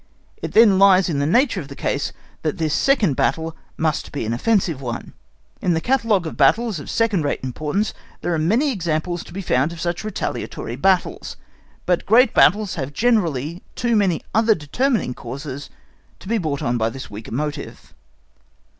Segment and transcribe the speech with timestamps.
[0.41, 2.11] It then lies in the nature of the case
[2.41, 5.13] that this second battle must be an offensive one.
[5.61, 9.43] In the catalogue of battles of second rate importance there are many examples to be
[9.43, 11.37] found of such retaliatory battles;
[11.85, 15.69] but great battles have generally too many other determining causes
[16.19, 17.93] to be brought on by this weaker motive.